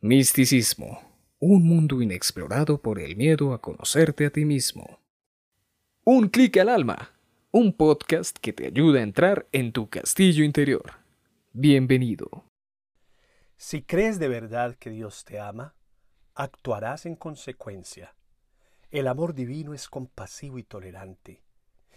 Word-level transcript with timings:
Misticismo, 0.00 1.02
un 1.40 1.66
mundo 1.66 2.00
inexplorado 2.00 2.80
por 2.80 3.00
el 3.00 3.16
miedo 3.16 3.52
a 3.52 3.60
conocerte 3.60 4.26
a 4.26 4.30
ti 4.30 4.44
mismo. 4.44 5.00
Un 6.04 6.28
clic 6.28 6.56
al 6.58 6.68
alma, 6.68 7.10
un 7.50 7.72
podcast 7.72 8.38
que 8.38 8.52
te 8.52 8.68
ayuda 8.68 9.00
a 9.00 9.02
entrar 9.02 9.48
en 9.50 9.72
tu 9.72 9.88
castillo 9.90 10.44
interior. 10.44 10.92
Bienvenido. 11.52 12.44
Si 13.56 13.82
crees 13.82 14.20
de 14.20 14.28
verdad 14.28 14.76
que 14.76 14.90
Dios 14.90 15.24
te 15.24 15.40
ama, 15.40 15.74
actuarás 16.36 17.04
en 17.04 17.16
consecuencia. 17.16 18.14
El 18.92 19.08
amor 19.08 19.34
divino 19.34 19.74
es 19.74 19.88
compasivo 19.88 20.60
y 20.60 20.62
tolerante. 20.62 21.42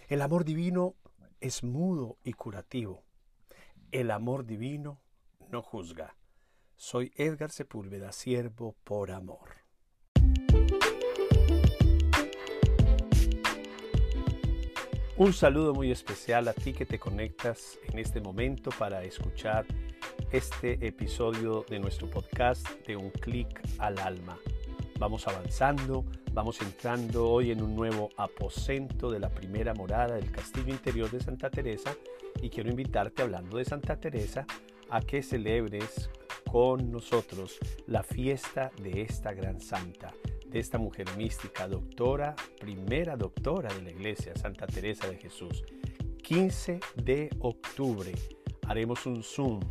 El 0.07 0.23
amor 0.23 0.43
divino 0.43 0.95
es 1.39 1.63
mudo 1.63 2.17
y 2.23 2.33
curativo. 2.33 3.03
El 3.91 4.09
amor 4.09 4.47
divino 4.47 4.99
no 5.51 5.61
juzga. 5.61 6.15
Soy 6.83 7.11
Edgar 7.15 7.51
Sepúlveda, 7.51 8.11
siervo 8.11 8.75
por 8.83 9.11
amor. 9.11 9.49
Un 15.15 15.31
saludo 15.31 15.75
muy 15.75 15.91
especial 15.91 16.47
a 16.47 16.53
ti 16.53 16.73
que 16.73 16.87
te 16.87 16.97
conectas 16.97 17.77
en 17.83 17.99
este 17.99 18.19
momento 18.19 18.71
para 18.79 19.03
escuchar 19.03 19.67
este 20.31 20.83
episodio 20.87 21.67
de 21.69 21.77
nuestro 21.77 22.09
podcast 22.09 22.67
de 22.87 22.97
Un 22.97 23.11
clic 23.11 23.61
al 23.77 23.99
alma. 23.99 24.39
Vamos 24.97 25.27
avanzando, 25.27 26.03
vamos 26.33 26.59
entrando 26.63 27.29
hoy 27.29 27.51
en 27.51 27.61
un 27.61 27.75
nuevo 27.75 28.09
aposento 28.17 29.11
de 29.11 29.19
la 29.19 29.29
primera 29.29 29.75
morada 29.75 30.15
del 30.15 30.31
castillo 30.31 30.73
interior 30.73 31.11
de 31.11 31.19
Santa 31.19 31.51
Teresa 31.51 31.93
y 32.41 32.49
quiero 32.49 32.71
invitarte 32.71 33.21
hablando 33.21 33.57
de 33.57 33.65
Santa 33.65 33.97
Teresa 33.97 34.47
a 34.89 34.99
que 35.01 35.21
celebres 35.21 36.09
con 36.51 36.91
nosotros 36.91 37.57
la 37.87 38.03
fiesta 38.03 38.71
de 38.83 39.03
esta 39.03 39.33
gran 39.33 39.61
santa, 39.61 40.13
de 40.45 40.59
esta 40.59 40.77
mujer 40.77 41.07
mística, 41.15 41.65
doctora, 41.65 42.35
primera 42.59 43.15
doctora 43.15 43.73
de 43.73 43.81
la 43.83 43.91
iglesia, 43.91 44.35
Santa 44.35 44.67
Teresa 44.67 45.07
de 45.07 45.15
Jesús. 45.15 45.63
15 46.21 46.81
de 46.97 47.29
octubre 47.39 48.11
haremos 48.67 49.05
un 49.05 49.23
Zoom. 49.23 49.61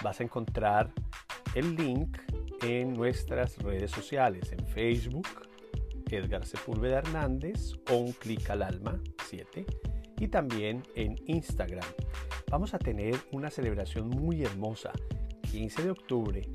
Vas 0.00 0.20
a 0.20 0.22
encontrar 0.22 0.92
el 1.56 1.74
link 1.74 2.16
en 2.62 2.94
nuestras 2.94 3.58
redes 3.58 3.90
sociales, 3.90 4.52
en 4.52 4.64
Facebook, 4.68 5.26
Edgar 6.08 6.46
Sepúlveda 6.46 6.98
Hernández 6.98 7.74
o 7.90 7.96
un 7.96 8.12
clic 8.12 8.48
al 8.48 8.62
alma 8.62 9.00
7 9.28 9.66
y 10.20 10.28
también 10.28 10.84
en 10.94 11.16
Instagram. 11.26 11.88
Vamos 12.48 12.74
a 12.74 12.78
tener 12.78 13.16
una 13.32 13.50
celebración 13.50 14.08
muy 14.08 14.44
hermosa 14.44 14.92
15 15.52 15.82
de 15.82 15.90
octubre, 15.90 16.48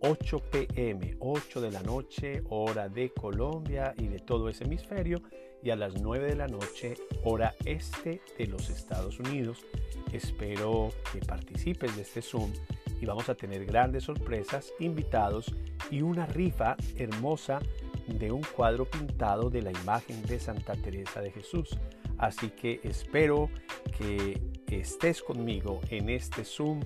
8 0.00 0.42
pm, 0.50 1.16
8 1.20 1.60
de 1.60 1.70
la 1.70 1.82
noche, 1.82 2.42
hora 2.48 2.88
de 2.88 3.10
Colombia 3.10 3.92
y 3.98 4.06
de 4.06 4.20
todo 4.20 4.48
ese 4.48 4.64
hemisferio, 4.64 5.20
y 5.62 5.68
a 5.68 5.76
las 5.76 6.00
9 6.00 6.28
de 6.28 6.36
la 6.36 6.46
noche, 6.46 6.94
hora 7.24 7.54
este 7.66 8.22
de 8.38 8.46
los 8.46 8.70
Estados 8.70 9.20
Unidos. 9.20 9.66
Espero 10.14 10.88
que 11.12 11.18
participes 11.18 11.94
de 11.94 12.00
este 12.00 12.22
Zoom 12.22 12.50
y 12.98 13.04
vamos 13.04 13.28
a 13.28 13.34
tener 13.34 13.66
grandes 13.66 14.04
sorpresas, 14.04 14.72
invitados 14.78 15.54
y 15.90 16.00
una 16.00 16.24
rifa 16.24 16.74
hermosa 16.96 17.60
de 18.06 18.32
un 18.32 18.40
cuadro 18.56 18.86
pintado 18.86 19.50
de 19.50 19.60
la 19.60 19.72
imagen 19.72 20.22
de 20.22 20.40
Santa 20.40 20.72
Teresa 20.72 21.20
de 21.20 21.32
Jesús. 21.32 21.78
Así 22.16 22.48
que 22.48 22.80
espero 22.82 23.50
que 23.98 24.40
estés 24.70 25.22
conmigo 25.22 25.82
en 25.90 26.08
este 26.08 26.46
Zoom 26.46 26.80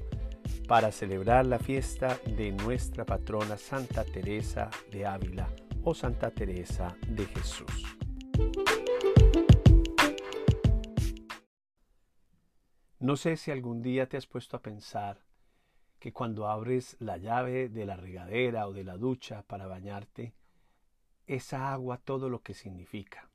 para 0.68 0.92
celebrar 0.92 1.46
la 1.46 1.58
fiesta 1.58 2.18
de 2.26 2.52
nuestra 2.52 3.04
patrona 3.04 3.56
Santa 3.56 4.04
Teresa 4.04 4.70
de 4.90 5.06
Ávila 5.06 5.48
o 5.84 5.94
Santa 5.94 6.30
Teresa 6.30 6.96
de 7.08 7.26
Jesús. 7.26 7.96
No 12.98 13.16
sé 13.16 13.36
si 13.36 13.50
algún 13.50 13.82
día 13.82 14.08
te 14.08 14.16
has 14.16 14.26
puesto 14.26 14.56
a 14.56 14.62
pensar 14.62 15.24
que 15.98 16.12
cuando 16.12 16.48
abres 16.48 16.96
la 17.00 17.16
llave 17.16 17.68
de 17.68 17.84
la 17.84 17.96
regadera 17.96 18.68
o 18.68 18.72
de 18.72 18.84
la 18.84 18.96
ducha 18.96 19.42
para 19.42 19.66
bañarte, 19.66 20.34
esa 21.26 21.72
agua 21.72 21.98
todo 21.98 22.28
lo 22.28 22.42
que 22.42 22.54
significa 22.54 23.28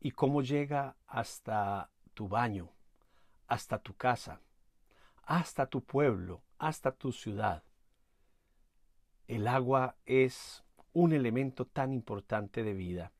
y 0.00 0.10
cómo 0.12 0.42
llega 0.42 0.96
hasta 1.06 1.90
tu 2.14 2.28
baño, 2.28 2.70
hasta 3.46 3.78
tu 3.78 3.94
casa, 3.94 4.40
hasta 5.24 5.66
tu 5.66 5.82
pueblo, 5.84 6.42
hasta 6.62 6.92
tu 6.92 7.10
ciudad. 7.10 7.64
El 9.26 9.48
agua 9.48 9.96
es 10.06 10.62
un 10.92 11.12
elemento 11.12 11.66
tan 11.66 11.92
importante 11.92 12.62
de 12.62 12.72
vida, 12.72 13.10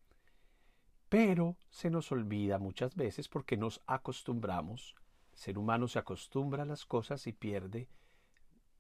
pero 1.09 1.57
se 1.69 1.91
nos 1.91 2.13
olvida 2.13 2.61
muchas 2.61 2.95
veces 2.95 3.29
porque 3.29 3.57
nos 3.57 3.83
acostumbramos, 3.89 4.95
el 5.33 5.39
ser 5.39 5.59
humano 5.59 5.89
se 5.89 5.99
acostumbra 5.99 6.63
a 6.63 6.67
las 6.67 6.87
cosas 6.87 7.27
y 7.27 7.33
pierde 7.33 7.89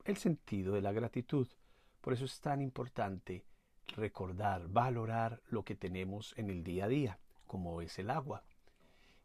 el 0.05 0.17
sentido 0.17 0.75
de 0.75 0.83
la 0.83 0.93
gratitud. 0.93 1.49
Por 2.01 2.13
eso 2.13 2.25
es 2.25 2.41
tan 2.41 2.63
importante 2.63 3.45
recordar, 3.97 4.69
valorar 4.69 5.43
lo 5.49 5.65
que 5.65 5.75
tenemos 5.75 6.39
en 6.39 6.51
el 6.51 6.63
día 6.63 6.85
a 6.85 6.89
día, 6.89 7.19
como 7.49 7.83
es 7.83 7.99
el 7.99 8.11
agua. 8.11 8.45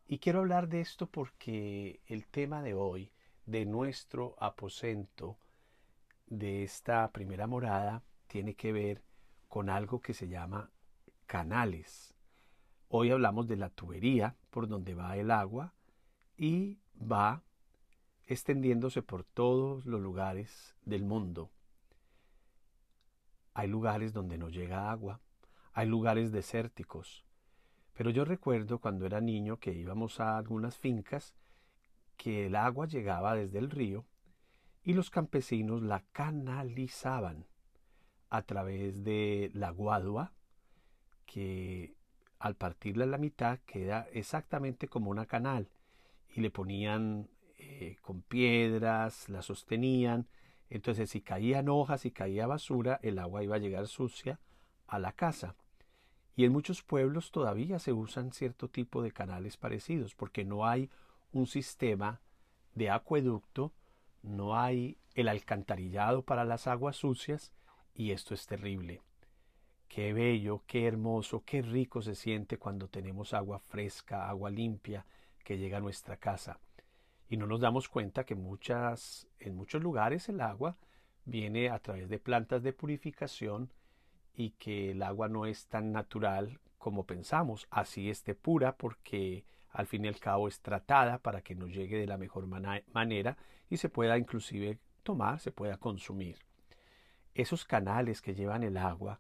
Y 0.08 0.18
quiero 0.18 0.40
hablar 0.40 0.68
de 0.68 0.81
esto 0.81 1.06
porque 1.06 2.02
el 2.08 2.25
tema 2.25 2.64
de 2.64 2.74
hoy 2.74 3.12
de 3.47 3.66
nuestro 3.66 4.35
aposento 4.40 5.38
de 6.28 6.63
esta 6.63 7.09
primera 7.12 7.47
morada 7.47 8.03
tiene 8.28 8.56
que 8.56 8.74
ver 8.74 9.02
con 9.47 9.69
algo 9.69 10.02
que 10.02 10.13
se 10.13 10.28
llama 10.28 10.69
canales. 11.25 12.13
Hoy 12.90 13.09
hablamos 13.09 13.47
de 13.47 13.56
la 13.56 13.69
tubería 13.69 14.36
por 14.50 14.68
donde 14.68 14.94
va 14.96 15.16
el 15.16 15.31
agua 15.31 15.74
y 16.36 16.78
va 17.00 17.41
extendiéndose 18.25 19.02
por 19.02 19.24
todos 19.24 19.86
los 19.86 20.02
lugares 20.02 20.75
del 20.84 21.03
mundo. 21.03 21.50
Hay 23.53 23.69
lugares 23.69 24.12
donde 24.12 24.38
no 24.38 24.50
llega 24.50 24.91
agua, 24.91 25.22
hay 25.72 25.88
lugares 25.88 26.34
desérticos. 26.34 27.24
Pero 27.94 28.09
yo 28.09 28.25
recuerdo 28.25 28.80
cuando 28.80 29.06
era 29.06 29.22
niño 29.22 29.57
que 29.57 29.72
íbamos 29.72 30.19
a 30.19 30.38
algunas 30.38 30.78
fincas 30.78 31.34
que 32.17 32.47
el 32.47 32.55
agua 32.55 32.88
llegaba 32.88 33.35
desde 33.35 33.59
el 33.59 33.69
río 33.69 34.05
y 34.83 34.94
los 34.94 35.09
campesinos 35.09 35.81
la 35.81 36.03
canalizaban 36.11 37.45
a 38.29 38.41
través 38.41 39.03
de 39.03 39.51
la 39.53 39.69
guadua, 39.69 40.33
que 41.25 41.95
al 42.39 42.56
partirla 42.56 43.06
en 43.06 43.11
la 43.11 43.17
mitad 43.17 43.59
queda 43.66 44.07
exactamente 44.11 44.88
como 44.88 45.11
una 45.11 45.25
canal, 45.25 45.69
y 46.35 46.41
le 46.41 46.51
ponían 46.51 47.29
eh, 47.57 47.97
con 48.01 48.22
piedras, 48.22 49.29
la 49.29 49.41
sostenían, 49.41 50.27
entonces 50.69 51.09
si 51.09 51.22
caían 51.22 51.69
hojas 51.69 52.06
y 52.06 52.11
caía 52.11 52.47
basura, 52.47 53.00
el 53.01 53.19
agua 53.19 53.44
iba 53.44 53.56
a 53.56 53.59
llegar 53.59 53.88
sucia 53.88 54.39
a 54.88 55.00
la 55.00 55.13
casa. 55.13 55.56
Y 56.35 56.45
en 56.45 56.51
muchos 56.51 56.83
pueblos 56.83 57.31
todavía 57.31 57.79
se 57.79 57.94
usan 57.94 58.31
cierto 58.31 58.69
tipo 58.69 59.01
de 59.01 59.11
canales 59.11 59.57
parecidos, 59.57 60.13
porque 60.13 60.45
no 60.45 60.67
hay 60.67 60.89
un 61.31 61.47
sistema 61.47 62.21
de 62.73 62.89
acueducto, 62.89 63.73
no 64.21 64.57
hay 64.57 64.97
el 65.15 65.27
alcantarillado 65.27 66.23
para 66.23 66.45
las 66.45 66.67
aguas 66.67 66.97
sucias 66.97 67.51
y 67.93 68.11
esto 68.11 68.33
es 68.33 68.45
terrible. 68.45 69.01
Qué 69.88 70.13
bello, 70.13 70.63
qué 70.67 70.85
hermoso, 70.85 71.43
qué 71.45 71.61
rico 71.61 72.01
se 72.01 72.13
siente 72.13 72.57
cuando 72.57 72.88
tenemos 72.88 73.33
agua 73.33 73.59
fresca, 73.59 74.29
agua 74.29 74.49
limpia 74.49 75.05
que 75.43 75.57
llega 75.57 75.77
a 75.77 75.81
nuestra 75.81 76.17
casa. 76.17 76.59
Y 77.29 77.38
no 77.38 77.47
nos 77.47 77.61
damos 77.61 77.89
cuenta 77.89 78.25
que 78.25 78.35
muchas, 78.35 79.27
en 79.39 79.55
muchos 79.55 79.81
lugares 79.81 80.29
el 80.29 80.41
agua 80.41 80.77
viene 81.25 81.69
a 81.69 81.80
través 81.80 82.09
de 82.09 82.19
plantas 82.19 82.63
de 82.63 82.73
purificación 82.73 83.71
y 84.33 84.51
que 84.51 84.91
el 84.91 85.01
agua 85.01 85.27
no 85.30 85.45
es 85.45 85.68
tan 85.68 85.91
natural 85.91 86.59
como 86.77 87.06
pensamos. 87.06 87.68
Así 87.71 88.09
esté 88.09 88.35
pura 88.35 88.77
porque 88.77 89.45
al 89.72 89.88
fin 89.88 90.06
y 90.06 90.08
al 90.08 90.19
cabo 90.19 90.48
es 90.48 90.62
tratada 90.62 91.19
para 91.19 91.42
que 91.42 91.56
nos 91.56 91.74
llegue 91.74 91.98
de 91.98 92.08
la 92.08 92.18
mejor 92.18 92.48
manera 92.48 93.38
y 93.69 93.78
se 93.78 93.90
pueda 93.90 94.18
inclusive 94.18 94.80
tomar, 95.04 95.40
se 95.40 95.52
pueda 95.52 95.78
consumir. 95.78 96.38
Esos 97.34 97.66
canales 97.66 98.22
que 98.22 98.34
llevan 98.34 98.64
el 98.64 98.78
agua 98.78 99.19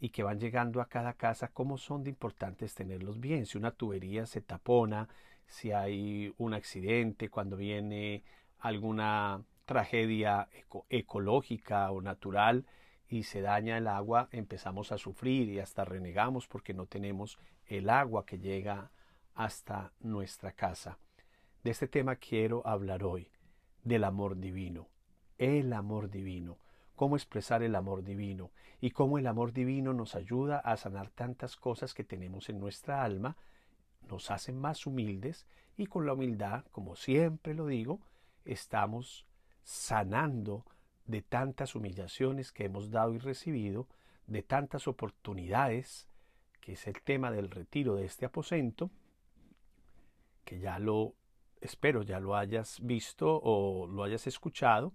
y 0.00 0.10
que 0.10 0.22
van 0.22 0.40
llegando 0.40 0.80
a 0.80 0.88
cada 0.88 1.14
casa, 1.14 1.48
¿cómo 1.48 1.78
son 1.78 2.02
de 2.02 2.10
importantes 2.10 2.74
tenerlos 2.74 3.20
bien? 3.20 3.46
Si 3.46 3.56
una 3.56 3.70
tubería 3.70 4.26
se 4.26 4.40
tapona, 4.40 5.08
si 5.46 5.72
hay 5.72 6.34
un 6.38 6.54
accidente, 6.54 7.28
cuando 7.28 7.56
viene 7.56 8.24
alguna 8.58 9.42
tragedia 9.64 10.48
ecológica 10.88 11.90
o 11.90 12.02
natural 12.02 12.66
y 13.08 13.22
se 13.22 13.40
daña 13.40 13.78
el 13.78 13.86
agua, 13.86 14.28
empezamos 14.32 14.92
a 14.92 14.98
sufrir 14.98 15.48
y 15.48 15.60
hasta 15.60 15.84
renegamos 15.84 16.48
porque 16.48 16.74
no 16.74 16.86
tenemos 16.86 17.38
el 17.66 17.88
agua 17.88 18.26
que 18.26 18.38
llega 18.38 18.90
hasta 19.34 19.92
nuestra 20.00 20.52
casa. 20.52 20.98
De 21.62 21.70
este 21.70 21.88
tema 21.88 22.16
quiero 22.16 22.66
hablar 22.66 23.04
hoy, 23.04 23.30
del 23.82 24.04
amor 24.04 24.36
divino, 24.38 24.88
el 25.38 25.72
amor 25.72 26.10
divino, 26.10 26.58
cómo 26.94 27.16
expresar 27.16 27.62
el 27.62 27.74
amor 27.74 28.04
divino 28.04 28.50
y 28.80 28.90
cómo 28.90 29.18
el 29.18 29.26
amor 29.26 29.52
divino 29.52 29.92
nos 29.92 30.14
ayuda 30.14 30.58
a 30.58 30.76
sanar 30.76 31.10
tantas 31.10 31.56
cosas 31.56 31.94
que 31.94 32.04
tenemos 32.04 32.48
en 32.48 32.60
nuestra 32.60 33.02
alma, 33.02 33.36
nos 34.08 34.30
hacen 34.30 34.58
más 34.58 34.86
humildes 34.86 35.46
y 35.76 35.86
con 35.86 36.06
la 36.06 36.12
humildad, 36.12 36.64
como 36.70 36.94
siempre 36.94 37.54
lo 37.54 37.66
digo, 37.66 38.00
estamos 38.44 39.26
sanando 39.62 40.64
de 41.06 41.22
tantas 41.22 41.74
humillaciones 41.74 42.52
que 42.52 42.66
hemos 42.66 42.90
dado 42.90 43.14
y 43.14 43.18
recibido, 43.18 43.88
de 44.26 44.42
tantas 44.42 44.88
oportunidades, 44.88 46.08
que 46.60 46.72
es 46.72 46.86
el 46.86 47.02
tema 47.02 47.30
del 47.30 47.50
retiro 47.50 47.96
de 47.96 48.06
este 48.06 48.24
aposento, 48.24 48.90
que 50.44 50.60
ya 50.60 50.78
lo 50.78 51.14
espero 51.64 52.02
ya 52.02 52.20
lo 52.20 52.36
hayas 52.36 52.78
visto 52.82 53.40
o 53.42 53.86
lo 53.86 54.04
hayas 54.04 54.26
escuchado, 54.26 54.92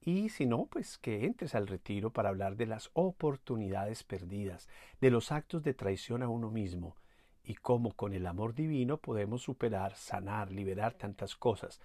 y 0.00 0.28
si 0.28 0.46
no, 0.46 0.66
pues 0.66 0.98
que 0.98 1.24
entres 1.24 1.54
al 1.54 1.66
retiro 1.66 2.10
para 2.12 2.28
hablar 2.28 2.56
de 2.56 2.66
las 2.66 2.90
oportunidades 2.94 4.04
perdidas, 4.04 4.68
de 5.00 5.10
los 5.10 5.32
actos 5.32 5.62
de 5.62 5.74
traición 5.74 6.22
a 6.22 6.28
uno 6.28 6.50
mismo, 6.50 6.96
y 7.42 7.54
cómo 7.54 7.92
con 7.92 8.14
el 8.14 8.26
amor 8.26 8.54
divino 8.54 8.98
podemos 8.98 9.42
superar, 9.42 9.96
sanar, 9.96 10.50
liberar 10.50 10.94
tantas 10.94 11.36
cosas, 11.36 11.80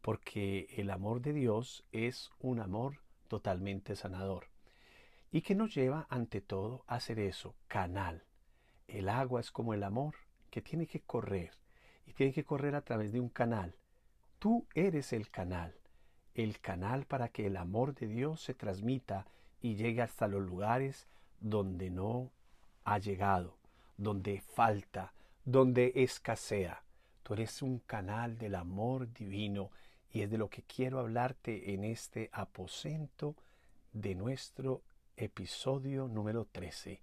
porque 0.00 0.66
el 0.76 0.90
amor 0.90 1.20
de 1.20 1.32
Dios 1.32 1.84
es 1.92 2.30
un 2.38 2.60
amor 2.60 3.00
totalmente 3.28 3.96
sanador. 3.96 4.48
Y 5.30 5.42
que 5.42 5.54
nos 5.54 5.74
lleva 5.74 6.06
ante 6.10 6.40
todo 6.40 6.84
a 6.86 6.96
hacer 6.96 7.18
eso, 7.18 7.54
canal. 7.66 8.24
El 8.86 9.08
agua 9.08 9.40
es 9.40 9.50
como 9.50 9.74
el 9.74 9.82
amor, 9.82 10.14
que 10.50 10.62
tiene 10.62 10.86
que 10.86 11.00
correr, 11.00 11.52
y 12.06 12.12
tiene 12.12 12.32
que 12.32 12.44
correr 12.44 12.74
a 12.74 12.82
través 12.82 13.12
de 13.12 13.20
un 13.20 13.28
canal. 13.28 13.74
Tú 14.38 14.66
eres 14.74 15.12
el 15.12 15.30
canal, 15.30 15.74
el 16.34 16.60
canal 16.60 17.06
para 17.06 17.28
que 17.28 17.46
el 17.46 17.56
amor 17.56 17.94
de 17.94 18.06
Dios 18.06 18.42
se 18.42 18.54
transmita 18.54 19.26
y 19.60 19.76
llegue 19.76 20.02
hasta 20.02 20.28
los 20.28 20.42
lugares 20.42 21.06
donde 21.40 21.90
no 21.90 22.30
ha 22.84 22.98
llegado, 22.98 23.56
donde 23.96 24.40
falta, 24.40 25.14
donde 25.44 25.92
escasea. 25.94 26.82
Tú 27.22 27.34
eres 27.34 27.62
un 27.62 27.78
canal 27.78 28.36
del 28.36 28.54
amor 28.54 29.12
divino 29.12 29.70
y 30.12 30.22
es 30.22 30.30
de 30.30 30.38
lo 30.38 30.48
que 30.48 30.62
quiero 30.62 30.98
hablarte 31.00 31.72
en 31.72 31.84
este 31.84 32.28
aposento 32.32 33.34
de 33.92 34.14
nuestro 34.14 34.82
episodio 35.16 36.08
número 36.08 36.46
13. 36.50 37.00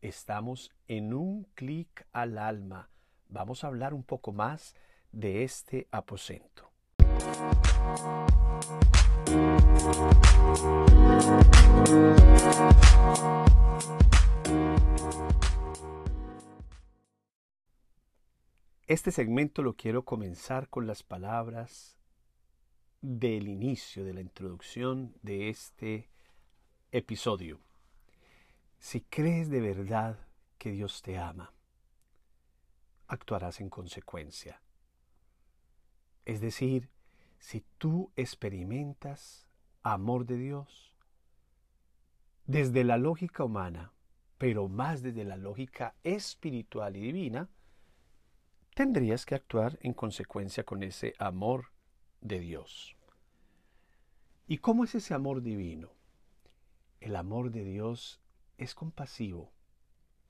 Estamos 0.00 0.70
en 0.86 1.14
un 1.14 1.44
clic 1.54 2.06
al 2.12 2.38
alma. 2.38 2.88
Vamos 3.28 3.64
a 3.64 3.66
hablar 3.66 3.94
un 3.94 4.02
poco 4.02 4.32
más 4.32 4.74
de 5.12 5.42
este 5.44 5.88
aposento. 5.90 6.70
Este 18.86 19.10
segmento 19.10 19.62
lo 19.62 19.74
quiero 19.74 20.04
comenzar 20.04 20.68
con 20.68 20.86
las 20.86 21.02
palabras 21.02 21.98
del 23.00 23.48
inicio, 23.48 24.04
de 24.04 24.14
la 24.14 24.20
introducción 24.20 25.14
de 25.22 25.48
este 25.48 26.08
episodio. 26.92 27.60
Si 28.78 29.00
crees 29.00 29.50
de 29.50 29.60
verdad 29.60 30.18
que 30.58 30.70
Dios 30.70 31.02
te 31.02 31.18
ama, 31.18 31.52
actuarás 33.08 33.60
en 33.60 33.70
consecuencia. 33.70 34.62
Es 36.24 36.40
decir, 36.40 36.90
si 37.38 37.64
tú 37.78 38.10
experimentas 38.16 39.46
amor 39.82 40.26
de 40.26 40.36
Dios, 40.36 40.92
desde 42.46 42.84
la 42.84 42.96
lógica 42.96 43.44
humana, 43.44 43.92
pero 44.38 44.68
más 44.68 45.02
desde 45.02 45.24
la 45.24 45.36
lógica 45.36 45.94
espiritual 46.02 46.96
y 46.96 47.00
divina, 47.00 47.48
tendrías 48.74 49.24
que 49.24 49.34
actuar 49.34 49.78
en 49.80 49.94
consecuencia 49.94 50.64
con 50.64 50.82
ese 50.82 51.14
amor 51.18 51.72
de 52.20 52.40
Dios. 52.40 52.96
¿Y 54.46 54.58
cómo 54.58 54.84
es 54.84 54.94
ese 54.94 55.14
amor 55.14 55.42
divino? 55.42 55.90
El 57.00 57.16
amor 57.16 57.50
de 57.50 57.64
Dios 57.64 58.20
es 58.58 58.74
compasivo, 58.74 59.52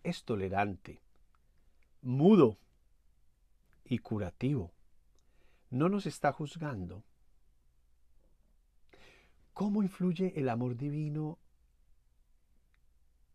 es 0.02 0.25
tolerante, 0.25 1.02
mudo 2.02 2.58
y 3.88 3.99
curativo. 3.99 4.73
No 5.71 5.88
nos 5.88 6.06
está 6.06 6.33
juzgando. 6.33 7.05
¿Cómo 9.53 9.83
influye 9.83 10.33
el 10.37 10.49
amor 10.49 10.77
divino 10.77 11.38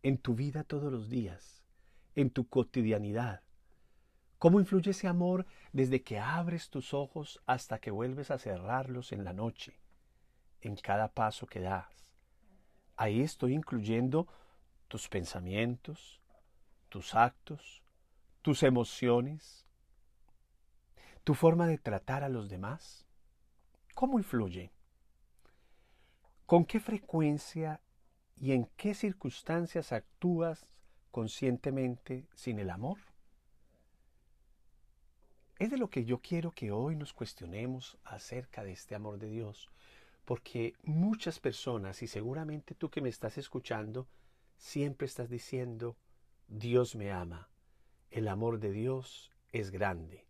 en 0.02 0.18
tu 0.18 0.34
vida 0.34 0.64
todos 0.64 0.92
los 0.92 1.08
días, 1.10 1.64
en 2.14 2.30
tu 2.30 2.48
cotidianidad? 2.48 3.42
¿Cómo 4.38 4.60
influye 4.60 4.90
ese 4.90 5.08
amor 5.08 5.46
desde 5.72 6.02
que 6.02 6.18
abres 6.18 6.68
tus 6.68 6.94
ojos 6.94 7.40
hasta 7.46 7.78
que 7.78 7.90
vuelves 7.90 8.30
a 8.30 8.38
cerrarlos 8.38 9.12
en 9.12 9.24
la 9.24 9.32
noche, 9.32 9.80
en 10.60 10.76
cada 10.76 11.08
paso 11.08 11.46
que 11.46 11.60
das? 11.60 12.12
Ahí 12.96 13.20
estoy 13.20 13.54
incluyendo 13.54 14.28
tus 14.88 15.08
pensamientos, 15.08 16.20
tus 16.88 17.14
actos, 17.14 17.82
tus 18.42 18.62
emociones, 18.62 19.61
tu 21.24 21.34
forma 21.34 21.66
de 21.66 21.78
tratar 21.78 22.24
a 22.24 22.28
los 22.28 22.48
demás. 22.48 23.06
¿Cómo 23.94 24.18
influye? 24.18 24.72
¿Con 26.46 26.64
qué 26.64 26.80
frecuencia 26.80 27.80
y 28.36 28.52
en 28.52 28.66
qué 28.76 28.94
circunstancias 28.94 29.92
actúas 29.92 30.66
conscientemente 31.10 32.26
sin 32.34 32.58
el 32.58 32.70
amor? 32.70 32.98
Es 35.58 35.70
de 35.70 35.78
lo 35.78 35.90
que 35.90 36.04
yo 36.04 36.18
quiero 36.18 36.50
que 36.50 36.72
hoy 36.72 36.96
nos 36.96 37.12
cuestionemos 37.12 37.96
acerca 38.02 38.64
de 38.64 38.72
este 38.72 38.96
amor 38.96 39.18
de 39.18 39.28
Dios, 39.28 39.70
porque 40.24 40.74
muchas 40.82 41.38
personas, 41.38 42.02
y 42.02 42.08
seguramente 42.08 42.74
tú 42.74 42.90
que 42.90 43.00
me 43.00 43.08
estás 43.08 43.38
escuchando, 43.38 44.08
siempre 44.56 45.06
estás 45.06 45.30
diciendo, 45.30 45.96
Dios 46.48 46.96
me 46.96 47.12
ama, 47.12 47.48
el 48.10 48.26
amor 48.26 48.58
de 48.58 48.72
Dios 48.72 49.30
es 49.52 49.70
grande, 49.70 50.26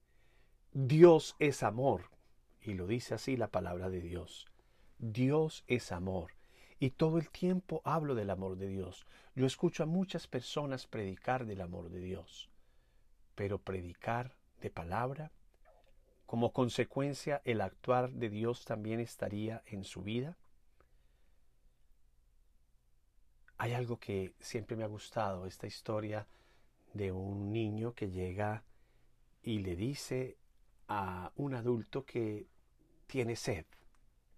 Dios 0.74 1.36
es 1.38 1.62
amor, 1.62 2.04
y 2.62 2.72
lo 2.72 2.86
dice 2.86 3.12
así 3.12 3.36
la 3.36 3.48
palabra 3.48 3.90
de 3.90 4.00
Dios, 4.00 4.46
Dios 4.98 5.64
es 5.66 5.92
amor, 5.92 6.32
y 6.78 6.92
todo 6.92 7.18
el 7.18 7.28
tiempo 7.28 7.82
hablo 7.84 8.14
del 8.14 8.30
amor 8.30 8.56
de 8.56 8.68
Dios. 8.68 9.06
Yo 9.34 9.44
escucho 9.44 9.82
a 9.82 9.86
muchas 9.86 10.26
personas 10.26 10.86
predicar 10.86 11.44
del 11.44 11.60
amor 11.60 11.90
de 11.90 12.00
Dios, 12.00 12.48
pero 13.34 13.58
predicar 13.58 14.34
de 14.62 14.70
palabra, 14.70 15.30
como 16.24 16.54
consecuencia 16.54 17.42
el 17.44 17.60
actuar 17.60 18.10
de 18.10 18.30
Dios 18.30 18.64
también 18.64 18.98
estaría 18.98 19.62
en 19.66 19.84
su 19.84 20.00
vida. 20.00 20.38
Hay 23.58 23.74
algo 23.74 23.98
que 23.98 24.32
siempre 24.40 24.74
me 24.74 24.84
ha 24.84 24.88
gustado, 24.88 25.44
esta 25.44 25.66
historia 25.66 26.26
de 26.94 27.12
un 27.12 27.52
niño 27.52 27.92
que 27.92 28.10
llega 28.10 28.64
y 29.42 29.58
le 29.58 29.76
dice 29.76 30.38
a 30.88 31.32
un 31.36 31.54
adulto 31.54 32.04
que 32.04 32.46
tiene 33.06 33.36
sed, 33.36 33.66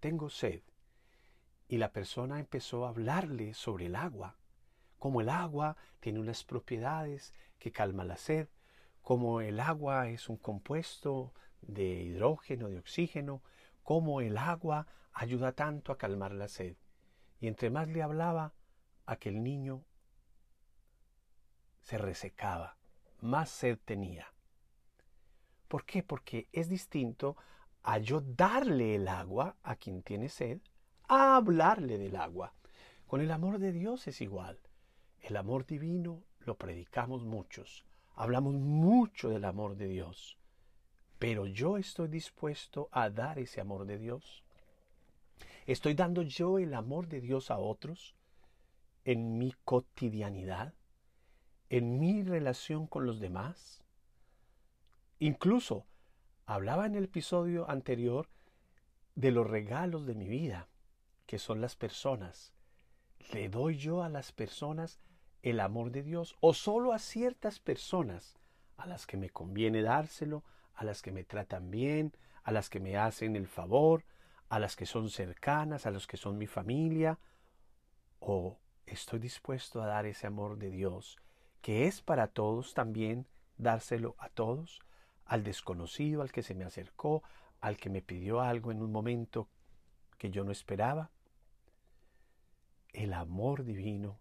tengo 0.00 0.30
sed. 0.30 0.62
Y 1.68 1.78
la 1.78 1.92
persona 1.92 2.38
empezó 2.38 2.84
a 2.84 2.90
hablarle 2.90 3.54
sobre 3.54 3.86
el 3.86 3.96
agua, 3.96 4.36
como 4.98 5.20
el 5.20 5.28
agua 5.28 5.76
tiene 6.00 6.20
unas 6.20 6.44
propiedades 6.44 7.32
que 7.58 7.72
calma 7.72 8.04
la 8.04 8.16
sed, 8.16 8.48
como 9.02 9.40
el 9.40 9.60
agua 9.60 10.08
es 10.08 10.28
un 10.28 10.36
compuesto 10.36 11.32
de 11.62 12.02
hidrógeno, 12.02 12.68
de 12.68 12.78
oxígeno, 12.78 13.42
como 13.82 14.20
el 14.20 14.38
agua 14.38 14.86
ayuda 15.12 15.52
tanto 15.52 15.92
a 15.92 15.98
calmar 15.98 16.32
la 16.32 16.48
sed. 16.48 16.76
Y 17.40 17.48
entre 17.48 17.70
más 17.70 17.88
le 17.88 18.02
hablaba, 18.02 18.54
aquel 19.06 19.42
niño 19.42 19.84
se 21.82 21.98
resecaba, 21.98 22.76
más 23.20 23.50
sed 23.50 23.78
tenía. 23.84 24.33
¿Por 25.74 25.86
qué? 25.86 26.04
Porque 26.04 26.46
es 26.52 26.68
distinto 26.68 27.36
a 27.82 27.98
yo 27.98 28.20
darle 28.20 28.94
el 28.94 29.08
agua 29.08 29.56
a 29.64 29.74
quien 29.74 30.04
tiene 30.04 30.28
sed, 30.28 30.60
a 31.08 31.34
hablarle 31.34 31.98
del 31.98 32.14
agua. 32.14 32.54
Con 33.08 33.20
el 33.20 33.32
amor 33.32 33.58
de 33.58 33.72
Dios 33.72 34.06
es 34.06 34.20
igual. 34.20 34.60
El 35.20 35.36
amor 35.36 35.66
divino 35.66 36.22
lo 36.38 36.54
predicamos 36.54 37.24
muchos, 37.24 37.84
Hablamos 38.14 38.54
mucho 38.54 39.30
del 39.30 39.44
amor 39.44 39.74
de 39.74 39.88
Dios, 39.88 40.38
pero 41.18 41.44
yo 41.44 41.76
estoy 41.76 42.06
dispuesto 42.06 42.88
a 42.92 43.10
dar 43.10 43.40
ese 43.40 43.60
amor 43.60 43.84
de 43.84 43.98
Dios. 43.98 44.44
¿Estoy 45.66 45.94
dando 45.94 46.22
yo 46.22 46.60
el 46.60 46.72
amor 46.72 47.08
de 47.08 47.20
Dios 47.20 47.50
a 47.50 47.58
otros 47.58 48.14
en 49.04 49.38
mi 49.38 49.52
cotidianidad, 49.64 50.72
en 51.68 51.98
mi 51.98 52.22
relación 52.22 52.86
con 52.86 53.06
los 53.06 53.18
demás? 53.18 53.83
Incluso 55.18 55.86
hablaba 56.46 56.86
en 56.86 56.96
el 56.96 57.04
episodio 57.04 57.70
anterior 57.70 58.28
de 59.14 59.30
los 59.30 59.48
regalos 59.48 60.06
de 60.06 60.14
mi 60.14 60.28
vida, 60.28 60.68
que 61.26 61.38
son 61.38 61.60
las 61.60 61.76
personas. 61.76 62.52
¿Le 63.32 63.48
doy 63.48 63.78
yo 63.78 64.02
a 64.02 64.08
las 64.08 64.32
personas 64.32 64.98
el 65.42 65.60
amor 65.60 65.90
de 65.90 66.02
Dios 66.02 66.36
o 66.40 66.52
solo 66.54 66.92
a 66.92 66.98
ciertas 66.98 67.60
personas 67.60 68.34
a 68.76 68.86
las 68.86 69.06
que 69.06 69.16
me 69.16 69.30
conviene 69.30 69.82
dárselo, 69.82 70.42
a 70.74 70.84
las 70.84 71.00
que 71.00 71.12
me 71.12 71.24
tratan 71.24 71.70
bien, 71.70 72.16
a 72.42 72.50
las 72.50 72.68
que 72.68 72.80
me 72.80 72.96
hacen 72.96 73.36
el 73.36 73.46
favor, 73.46 74.04
a 74.48 74.58
las 74.58 74.74
que 74.74 74.86
son 74.86 75.10
cercanas, 75.10 75.86
a 75.86 75.90
los 75.90 76.06
que 76.06 76.16
son 76.16 76.38
mi 76.38 76.46
familia? 76.46 77.18
¿O 78.18 78.58
estoy 78.86 79.20
dispuesto 79.20 79.80
a 79.80 79.86
dar 79.86 80.06
ese 80.06 80.26
amor 80.26 80.58
de 80.58 80.70
Dios 80.70 81.18
que 81.62 81.86
es 81.86 82.02
para 82.02 82.26
todos 82.26 82.74
también 82.74 83.26
dárselo 83.56 84.16
a 84.18 84.28
todos, 84.28 84.80
al 85.26 85.42
desconocido, 85.42 86.22
al 86.22 86.32
que 86.32 86.42
se 86.42 86.54
me 86.54 86.64
acercó, 86.64 87.22
al 87.60 87.76
que 87.76 87.90
me 87.90 88.02
pidió 88.02 88.40
algo 88.40 88.72
en 88.72 88.82
un 88.82 88.92
momento 88.92 89.48
que 90.18 90.30
yo 90.30 90.44
no 90.44 90.52
esperaba? 90.52 91.10
El 92.92 93.12
amor 93.12 93.64
divino 93.64 94.18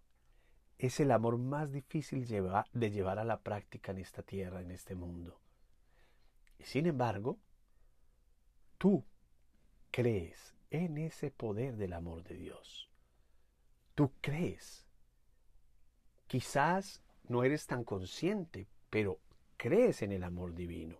es 0.77 0.99
el 0.99 1.11
amor 1.11 1.37
más 1.37 1.71
difícil 1.71 2.27
de 2.27 2.91
llevar 2.91 3.19
a 3.19 3.23
la 3.23 3.39
práctica 3.39 3.91
en 3.91 3.99
esta 3.99 4.23
tierra, 4.23 4.61
en 4.61 4.71
este 4.71 4.95
mundo. 4.95 5.39
Y 6.59 6.63
sin 6.63 6.87
embargo, 6.87 7.37
tú 8.77 9.05
crees 9.91 10.53
en 10.71 10.97
ese 10.97 11.29
poder 11.29 11.77
del 11.77 11.93
amor 11.93 12.23
de 12.23 12.35
Dios. 12.35 12.89
Tú 13.95 14.11
crees. 14.21 14.87
Quizás 16.27 17.01
no 17.27 17.43
eres 17.43 17.67
tan 17.67 17.83
consciente, 17.83 18.67
pero 18.89 19.19
crees 19.63 20.01
en 20.01 20.11
el 20.11 20.25
amor 20.25 20.53
divino. 20.53 20.97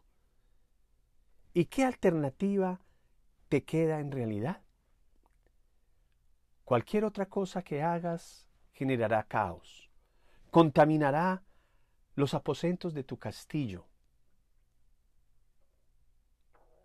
¿Y 1.54 1.66
qué 1.66 1.84
alternativa 1.84 2.80
te 3.50 3.66
queda 3.66 4.00
en 4.00 4.10
realidad? 4.10 4.62
Cualquier 6.64 7.04
otra 7.04 7.26
cosa 7.26 7.62
que 7.62 7.84
hagas 7.84 8.48
generará 8.72 9.24
caos, 9.24 9.90
contaminará 10.50 11.44
los 12.16 12.34
aposentos 12.34 12.94
de 12.94 13.04
tu 13.04 13.18
castillo. 13.18 13.86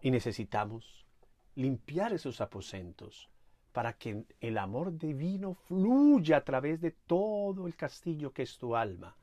Y 0.02 0.10
necesitamos 0.10 1.06
limpiar 1.54 2.12
esos 2.12 2.40
aposentos 2.40 3.30
para 3.70 3.92
que 3.92 4.24
el 4.40 4.58
amor 4.58 4.98
divino 4.98 5.54
fluya 5.54 6.38
a 6.38 6.44
través 6.44 6.80
de 6.80 6.90
todo 6.90 7.68
el 7.68 7.76
castillo 7.76 8.32
que 8.32 8.42
es 8.42 8.58
tu 8.58 8.74
alma. 8.74 9.16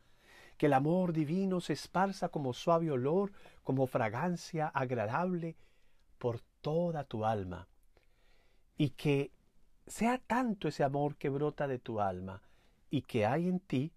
Que 0.57 0.67
el 0.67 0.73
amor 0.73 1.13
divino 1.13 1.59
se 1.61 1.73
esparza 1.73 2.29
como 2.29 2.53
suave 2.53 2.91
olor, 2.91 3.31
como 3.63 3.87
fragancia 3.87 4.67
agradable 4.67 5.55
por 6.17 6.41
toda 6.61 7.03
tu 7.03 7.25
alma. 7.25 7.67
Y 8.77 8.91
que 8.91 9.31
sea 9.87 10.17
tanto 10.17 10.67
ese 10.67 10.83
amor 10.83 11.15
que 11.17 11.29
brota 11.29 11.67
de 11.67 11.79
tu 11.79 11.99
alma 11.99 12.41
y 12.89 13.01
que 13.01 13.25
hay 13.25 13.47
en 13.47 13.59
ti 13.59 13.93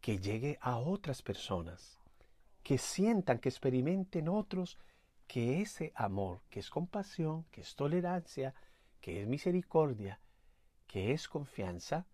que 0.00 0.18
llegue 0.18 0.58
a 0.60 0.78
otras 0.78 1.22
personas, 1.22 1.98
que 2.62 2.78
sientan, 2.78 3.38
que 3.38 3.48
experimenten 3.48 4.28
otros 4.28 4.78
que 5.26 5.60
ese 5.60 5.92
amor, 5.94 6.40
que 6.50 6.60
es 6.60 6.70
compasión, 6.70 7.44
que 7.52 7.60
es 7.60 7.76
tolerancia, 7.76 8.54
que 9.00 9.22
es 9.22 9.28
misericordia, 9.28 10.20
que 10.86 11.12
es 11.12 11.28
confianza, 11.28 12.06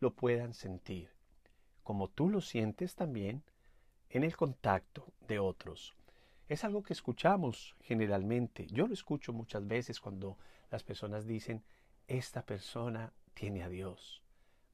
lo 0.00 0.12
puedan 0.12 0.52
sentir, 0.52 1.10
como 1.86 2.08
tú 2.08 2.28
lo 2.28 2.40
sientes 2.40 2.96
también 2.96 3.44
en 4.10 4.24
el 4.24 4.36
contacto 4.36 5.06
de 5.28 5.38
otros. 5.38 5.94
Es 6.48 6.64
algo 6.64 6.82
que 6.82 6.92
escuchamos 6.92 7.76
generalmente. 7.80 8.66
Yo 8.66 8.88
lo 8.88 8.92
escucho 8.92 9.32
muchas 9.32 9.68
veces 9.68 10.00
cuando 10.00 10.36
las 10.72 10.82
personas 10.82 11.28
dicen, 11.28 11.62
esta 12.08 12.42
persona 12.42 13.12
tiene 13.34 13.62
a 13.62 13.68
Dios. 13.68 14.20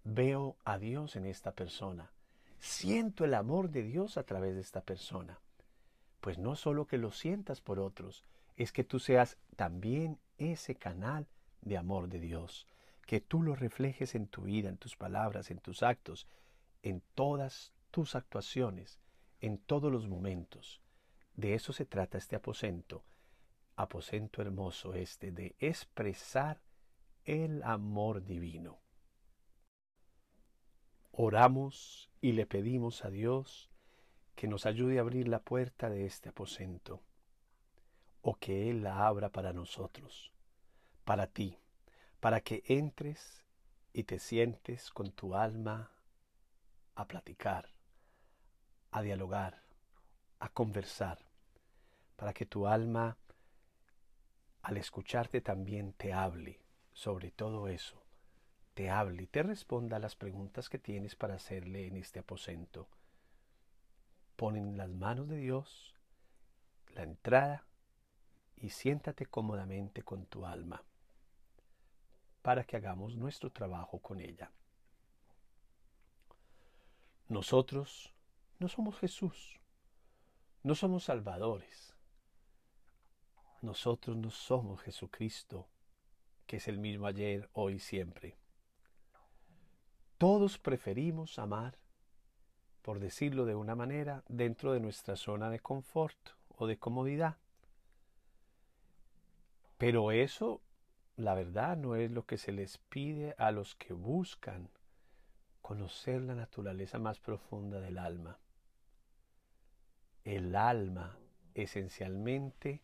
Veo 0.05 0.57
a 0.65 0.79
Dios 0.79 1.15
en 1.15 1.27
esta 1.27 1.53
persona. 1.53 2.11
Siento 2.61 3.27
el 3.27 3.35
amor 3.35 3.69
de 3.69 3.83
Dios 3.83 4.17
a 4.17 4.23
través 4.23 4.55
de 4.55 4.63
esta 4.63 4.81
persona. 4.81 5.39
Pues 6.23 6.39
no 6.39 6.57
solo 6.57 6.87
que 6.87 6.97
lo 6.97 7.11
sientas 7.11 7.61
por 7.61 7.79
otros, 7.79 8.25
es 8.57 8.73
que 8.73 8.85
tú 8.85 8.99
seas 8.99 9.37
también 9.57 10.19
ese 10.39 10.77
canal 10.77 11.27
de 11.61 11.77
amor 11.77 12.09
de 12.09 12.21
Dios, 12.21 12.67
que 13.05 13.21
tú 13.21 13.43
lo 13.43 13.55
reflejes 13.55 14.15
en 14.15 14.29
tu 14.29 14.45
vida, 14.45 14.71
en 14.71 14.79
tus 14.79 14.97
palabras, 14.97 15.51
en 15.51 15.59
tus 15.59 15.83
actos, 15.83 16.27
en 16.83 17.03
todas 17.15 17.73
tus 17.91 18.15
actuaciones, 18.15 19.01
en 19.41 19.59
todos 19.59 19.91
los 19.91 20.09
momentos. 20.09 20.81
De 21.35 21.55
eso 21.55 21.73
se 21.73 21.87
trata 21.87 22.19
este 22.19 22.37
aposento, 22.37 23.05
aposento 23.77 24.43
hermoso 24.43 24.95
este, 24.95 25.33
de 25.33 25.55
expresar 25.59 26.61
el 27.25 27.63
amor 27.63 28.25
divino. 28.25 28.81
Oramos 31.13 32.11
y 32.21 32.33
le 32.33 32.47
pedimos 32.47 33.05
a 33.05 33.11
Dios 33.11 33.71
que 34.35 34.49
nos 34.49 34.67
ayude 34.67 34.99
a 34.99 35.03
abrir 35.03 35.29
la 35.29 35.41
puerta 35.41 35.91
de 35.91 36.07
este 36.07 36.31
aposento, 36.31 37.03
o 38.23 38.35
que 38.37 38.71
Él 38.71 38.83
la 38.83 39.07
abra 39.07 39.29
para 39.29 39.53
nosotros, 39.53 40.33
para 41.05 41.27
ti, 41.27 41.59
para 42.21 42.41
que 42.41 42.63
entres 42.67 43.45
y 43.93 44.05
te 44.05 44.19
sientes 44.19 44.91
con 44.91 45.13
tu 45.13 45.35
alma 45.35 45.91
a 46.95 47.07
platicar, 47.07 47.69
a 48.91 49.03
dialogar, 49.03 49.63
a 50.41 50.49
conversar, 50.49 51.19
para 52.17 52.33
que 52.33 52.47
tu 52.47 52.67
alma, 52.67 53.17
al 54.63 54.77
escucharte 54.77 55.41
también, 55.41 55.93
te 55.93 56.13
hable 56.13 56.63
sobre 56.93 57.31
todo 57.31 57.69
eso, 57.69 58.03
te 58.75 58.91
hable 58.91 59.25
y 59.25 59.27
te 59.27 59.43
responda 59.43 59.97
a 59.97 60.01
las 60.01 60.15
preguntas 60.15 60.69
que 60.69 60.79
tienes 60.79 61.17
para 61.17 61.35
hacerle 61.35 61.87
en 61.87 61.97
este 61.97 62.21
aposento. 62.21 62.89
Pon 64.37 64.57
en 64.57 64.77
las 64.77 64.91
manos 64.91 65.29
de 65.29 65.37
Dios 65.37 65.95
la 66.95 67.03
entrada 67.03 67.65
y 68.57 68.71
siéntate 68.71 69.27
cómodamente 69.27 70.03
con 70.03 70.27
tu 70.27 70.45
alma 70.47 70.83
para 72.43 72.65
que 72.65 72.77
hagamos 72.77 73.17
nuestro 73.17 73.51
trabajo 73.51 74.01
con 74.01 74.21
ella. 74.21 74.51
Nosotros 77.33 78.13
no 78.59 78.69
somos 78.69 78.99
Jesús, 78.99 79.59
no 80.63 80.75
somos 80.75 81.05
salvadores. 81.05 81.97
Nosotros 83.63 84.19
no 84.19 84.29
somos 84.29 84.83
Jesucristo 84.83 85.67
que 86.47 86.59
es 86.59 86.69
el 86.69 86.79
mismo 86.79 87.07
ayer, 87.07 87.49
hoy, 87.55 87.79
siempre. 87.79 88.37
Todos 90.19 90.59
preferimos 90.59 91.39
amar, 91.39 91.79
por 92.83 93.01
decirlo 93.01 93.47
de 93.47 93.55
una 93.55 93.75
manera, 93.77 94.25
dentro 94.29 94.75
de 94.75 94.81
nuestra 94.81 95.17
zona 95.17 95.49
de 95.49 95.59
confort 95.59 96.19
o 96.51 96.67
de 96.67 96.77
comodidad. 96.77 97.39
Pero 99.79 100.13
eso, 100.13 100.61
la 101.17 101.33
verdad, 101.33 101.79
no 101.79 101.97
es 101.97 102.11
lo 102.11 102.27
que 102.27 102.37
se 102.37 102.53
les 102.53 102.77
pide 102.77 103.35
a 103.39 103.53
los 103.53 103.75
que 103.75 103.95
buscan 103.95 104.69
conocer 105.63 106.21
la 106.23 106.35
naturaleza 106.35 106.99
más 106.99 107.19
profunda 107.19 107.81
del 107.81 107.99
alma. 107.99 108.39
El 110.25 110.55
alma, 110.55 111.17
esencialmente, 111.55 112.83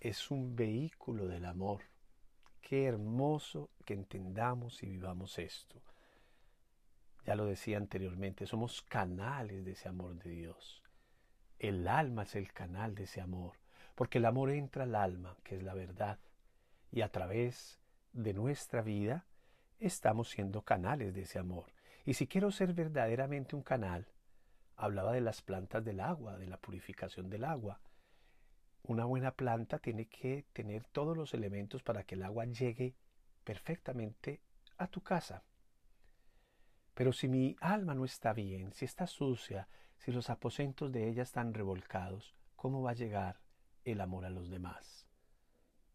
es 0.00 0.30
un 0.30 0.54
vehículo 0.54 1.26
del 1.26 1.46
amor 1.46 1.82
Qué 2.66 2.86
hermoso 2.86 3.70
que 3.84 3.94
entendamos 3.94 4.82
y 4.82 4.88
vivamos 4.88 5.38
esto. 5.38 5.80
Ya 7.24 7.36
lo 7.36 7.44
decía 7.44 7.76
anteriormente, 7.76 8.44
somos 8.44 8.82
canales 8.82 9.64
de 9.64 9.70
ese 9.70 9.88
amor 9.88 10.16
de 10.16 10.30
Dios. 10.30 10.82
El 11.60 11.86
alma 11.86 12.24
es 12.24 12.34
el 12.34 12.52
canal 12.52 12.96
de 12.96 13.04
ese 13.04 13.20
amor, 13.20 13.52
porque 13.94 14.18
el 14.18 14.24
amor 14.24 14.50
entra 14.50 14.82
al 14.82 14.96
alma, 14.96 15.36
que 15.44 15.54
es 15.54 15.62
la 15.62 15.74
verdad, 15.74 16.18
y 16.90 17.02
a 17.02 17.08
través 17.08 17.78
de 18.12 18.34
nuestra 18.34 18.82
vida 18.82 19.26
estamos 19.78 20.30
siendo 20.30 20.62
canales 20.62 21.14
de 21.14 21.22
ese 21.22 21.38
amor. 21.38 21.66
Y 22.06 22.14
si 22.14 22.28
quiero 22.28 22.52
ser 22.52 22.72
verdaderamente 22.72 23.56
un 23.56 23.62
canal, 23.62 24.06
hablaba 24.76 25.12
de 25.12 25.20
las 25.20 25.42
plantas 25.42 25.84
del 25.84 25.98
agua, 25.98 26.38
de 26.38 26.46
la 26.46 26.56
purificación 26.56 27.28
del 27.28 27.42
agua, 27.42 27.80
una 28.84 29.04
buena 29.04 29.32
planta 29.32 29.80
tiene 29.80 30.06
que 30.06 30.46
tener 30.52 30.84
todos 30.84 31.16
los 31.16 31.34
elementos 31.34 31.82
para 31.82 32.04
que 32.04 32.14
el 32.14 32.22
agua 32.22 32.44
llegue 32.44 32.94
perfectamente 33.42 34.40
a 34.78 34.86
tu 34.86 35.00
casa. 35.00 35.42
Pero 36.94 37.12
si 37.12 37.26
mi 37.26 37.56
alma 37.60 37.96
no 37.96 38.04
está 38.04 38.32
bien, 38.32 38.72
si 38.72 38.84
está 38.84 39.08
sucia, 39.08 39.68
si 39.98 40.12
los 40.12 40.30
aposentos 40.30 40.92
de 40.92 41.08
ella 41.08 41.24
están 41.24 41.54
revolcados, 41.54 42.36
¿cómo 42.54 42.82
va 42.82 42.92
a 42.92 42.94
llegar 42.94 43.40
el 43.84 44.00
amor 44.00 44.24
a 44.24 44.30
los 44.30 44.48
demás? 44.48 45.08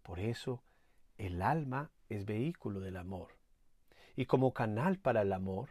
Por 0.03 0.20
eso, 0.20 0.62
el 1.18 1.41
alma 1.41 1.94
es 2.10 2.25
vehículo 2.25 2.82
del 2.82 2.98
amor. 2.98 3.38
Y 4.18 4.25
como 4.25 4.53
canal 4.53 5.00
para 5.00 5.22
el 5.22 5.32
amor, 5.32 5.70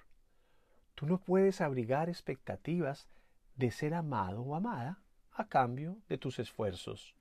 tú 1.00 1.06
no 1.06 1.16
puedes 1.16 1.62
abrigar 1.62 2.10
expectativas 2.10 3.08
de 3.56 3.70
ser 3.70 3.94
amado 3.94 4.42
o 4.42 4.54
amada 4.54 4.98
a 5.32 5.48
cambio 5.48 5.96
de 6.10 6.18
tus 6.18 6.38
esfuerzos 6.38 7.14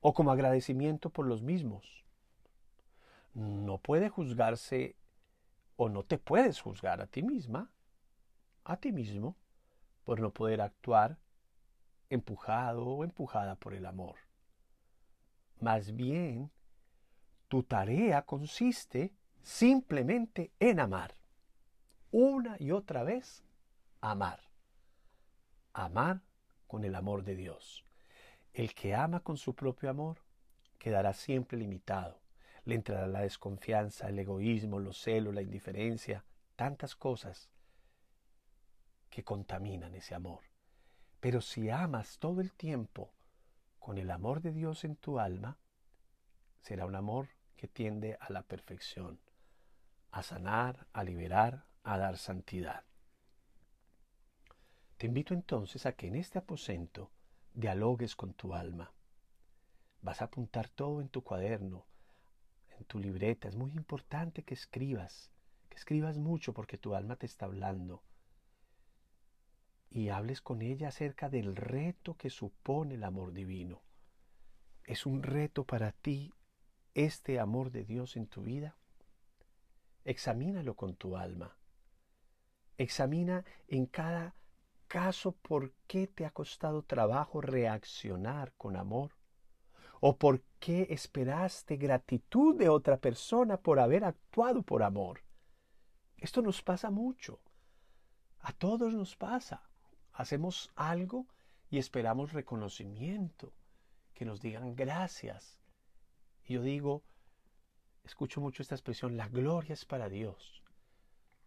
o 0.00 0.14
como 0.14 0.30
agradecimiento 0.30 1.10
por 1.10 1.26
los 1.26 1.42
mismos. 1.42 2.06
No 3.34 3.76
puede 3.76 4.08
juzgarse 4.08 4.96
o 5.76 5.90
no 5.90 6.02
te 6.02 6.16
puedes 6.16 6.62
juzgar 6.62 7.02
a 7.02 7.06
ti 7.06 7.22
misma, 7.22 7.70
a 8.64 8.78
ti 8.78 8.90
mismo, 8.90 9.36
por 10.04 10.18
no 10.18 10.30
poder 10.30 10.62
actuar 10.62 11.18
empujado 12.08 12.86
o 12.86 13.04
empujada 13.04 13.56
por 13.56 13.74
el 13.74 13.84
amor. 13.84 14.16
Más 15.60 15.94
bien, 15.94 16.50
tu 17.48 17.64
tarea 17.64 18.22
consiste 18.22 19.12
simplemente 19.42 20.52
en 20.58 20.80
amar. 20.80 21.17
Una 22.10 22.56
y 22.58 22.70
otra 22.70 23.02
vez, 23.02 23.44
amar. 24.00 24.40
Amar 25.74 26.22
con 26.66 26.84
el 26.84 26.94
amor 26.94 27.22
de 27.22 27.36
Dios. 27.36 27.84
El 28.54 28.74
que 28.74 28.94
ama 28.94 29.20
con 29.20 29.36
su 29.36 29.54
propio 29.54 29.90
amor 29.90 30.18
quedará 30.78 31.12
siempre 31.12 31.58
limitado. 31.58 32.18
Le 32.64 32.74
entrará 32.74 33.06
la 33.06 33.20
desconfianza, 33.20 34.08
el 34.08 34.18
egoísmo, 34.18 34.78
los 34.78 34.98
celos, 34.98 35.34
la 35.34 35.42
indiferencia, 35.42 36.24
tantas 36.56 36.96
cosas 36.96 37.50
que 39.10 39.22
contaminan 39.22 39.94
ese 39.94 40.14
amor. 40.14 40.40
Pero 41.20 41.40
si 41.42 41.68
amas 41.68 42.18
todo 42.18 42.40
el 42.40 42.52
tiempo 42.52 43.12
con 43.78 43.98
el 43.98 44.10
amor 44.10 44.40
de 44.40 44.52
Dios 44.52 44.84
en 44.84 44.96
tu 44.96 45.18
alma, 45.18 45.58
será 46.60 46.86
un 46.86 46.94
amor 46.94 47.28
que 47.56 47.68
tiende 47.68 48.16
a 48.20 48.32
la 48.32 48.42
perfección, 48.42 49.20
a 50.10 50.22
sanar, 50.22 50.86
a 50.92 51.04
liberar, 51.04 51.64
a 51.88 51.96
dar 51.96 52.18
santidad. 52.18 52.84
Te 54.98 55.06
invito 55.06 55.32
entonces 55.32 55.86
a 55.86 55.92
que 55.92 56.08
en 56.08 56.16
este 56.16 56.38
aposento 56.38 57.10
dialogues 57.54 58.14
con 58.14 58.34
tu 58.34 58.54
alma. 58.54 58.92
Vas 60.02 60.20
a 60.20 60.26
apuntar 60.26 60.68
todo 60.68 61.00
en 61.00 61.08
tu 61.08 61.22
cuaderno, 61.22 61.86
en 62.78 62.84
tu 62.84 62.98
libreta. 62.98 63.48
Es 63.48 63.56
muy 63.56 63.72
importante 63.72 64.42
que 64.42 64.52
escribas, 64.52 65.32
que 65.70 65.76
escribas 65.76 66.18
mucho 66.18 66.52
porque 66.52 66.76
tu 66.76 66.94
alma 66.94 67.16
te 67.16 67.26
está 67.26 67.46
hablando 67.46 68.02
y 69.90 70.10
hables 70.10 70.42
con 70.42 70.60
ella 70.60 70.88
acerca 70.88 71.30
del 71.30 71.56
reto 71.56 72.18
que 72.18 72.28
supone 72.28 72.96
el 72.96 73.04
amor 73.04 73.32
divino. 73.32 73.80
¿Es 74.84 75.06
un 75.06 75.22
reto 75.22 75.64
para 75.64 75.92
ti 75.92 76.34
este 76.94 77.40
amor 77.40 77.70
de 77.70 77.84
Dios 77.84 78.16
en 78.16 78.26
tu 78.26 78.42
vida? 78.42 78.76
Examínalo 80.04 80.74
con 80.74 80.94
tu 80.94 81.16
alma. 81.16 81.57
Examina 82.78 83.44
en 83.66 83.86
cada 83.86 84.34
caso 84.86 85.32
por 85.32 85.72
qué 85.86 86.06
te 86.06 86.24
ha 86.24 86.30
costado 86.30 86.82
trabajo 86.82 87.40
reaccionar 87.40 88.54
con 88.56 88.76
amor 88.76 89.14
o 90.00 90.16
por 90.16 90.42
qué 90.60 90.86
esperaste 90.90 91.76
gratitud 91.76 92.56
de 92.56 92.68
otra 92.68 92.96
persona 92.96 93.56
por 93.56 93.80
haber 93.80 94.04
actuado 94.04 94.62
por 94.62 94.82
amor. 94.84 95.22
Esto 96.16 96.40
nos 96.40 96.62
pasa 96.62 96.90
mucho. 96.90 97.40
A 98.40 98.52
todos 98.52 98.94
nos 98.94 99.16
pasa. 99.16 99.68
Hacemos 100.12 100.70
algo 100.76 101.26
y 101.70 101.78
esperamos 101.78 102.32
reconocimiento, 102.32 103.52
que 104.14 104.24
nos 104.24 104.40
digan 104.40 104.74
gracias. 104.74 105.58
Y 106.44 106.54
yo 106.54 106.62
digo, 106.62 107.02
escucho 108.04 108.40
mucho 108.40 108.62
esta 108.62 108.74
expresión, 108.74 109.16
la 109.16 109.28
gloria 109.28 109.74
es 109.74 109.84
para 109.84 110.08
Dios. 110.08 110.62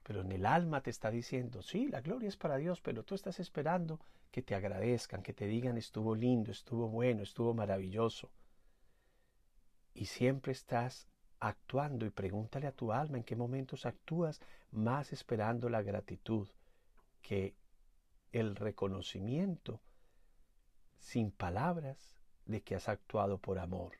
Pero 0.03 0.21
en 0.21 0.31
el 0.31 0.45
alma 0.45 0.81
te 0.81 0.89
está 0.89 1.11
diciendo, 1.11 1.61
sí, 1.61 1.87
la 1.87 2.01
gloria 2.01 2.29
es 2.29 2.37
para 2.37 2.57
Dios, 2.57 2.81
pero 2.81 3.03
tú 3.03 3.15
estás 3.15 3.39
esperando 3.39 3.99
que 4.31 4.41
te 4.41 4.55
agradezcan, 4.55 5.21
que 5.21 5.33
te 5.33 5.45
digan 5.45 5.77
estuvo 5.77 6.15
lindo, 6.15 6.51
estuvo 6.51 6.87
bueno, 6.87 7.21
estuvo 7.23 7.53
maravilloso. 7.53 8.31
Y 9.93 10.05
siempre 10.05 10.53
estás 10.53 11.07
actuando 11.39 12.05
y 12.05 12.11
pregúntale 12.11 12.67
a 12.67 12.71
tu 12.71 12.91
alma 12.91 13.17
en 13.17 13.23
qué 13.23 13.35
momentos 13.35 13.85
actúas 13.85 14.41
más 14.71 15.11
esperando 15.11 15.69
la 15.69 15.81
gratitud 15.81 16.47
que 17.21 17.55
el 18.31 18.55
reconocimiento 18.55 19.81
sin 20.97 21.31
palabras 21.31 22.15
de 22.45 22.61
que 22.61 22.75
has 22.75 22.87
actuado 22.87 23.37
por 23.39 23.59
amor. 23.59 23.97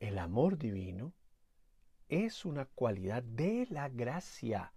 El 0.00 0.18
amor 0.18 0.58
divino 0.58 1.12
es 2.12 2.44
una 2.44 2.66
cualidad 2.66 3.22
de 3.22 3.66
la 3.70 3.88
gracia, 3.88 4.74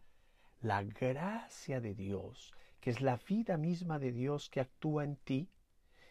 la 0.62 0.84
gracia 0.84 1.82
de 1.82 1.94
Dios, 1.94 2.54
que 2.80 2.90
es 2.92 3.02
la 3.02 3.18
vida 3.18 3.58
misma 3.58 4.00
de 4.00 4.14
Dios 4.14 4.50
que 4.50 4.62
actúa 4.62 5.04
en 5.04 5.18
ti 5.18 5.50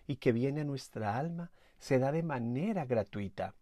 y 0.07 0.17
que 0.17 0.33
viene 0.33 0.61
a 0.61 0.65
nuestra 0.65 1.17
alma, 1.17 1.51
se 1.79 1.99
da 1.99 2.13
de 2.13 2.23
manera 2.23 2.85
gratuita. 2.85 3.55